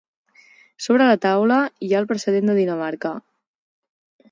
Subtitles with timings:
[0.85, 3.15] Sobre la taula hi ha el precedent de Dinamarca.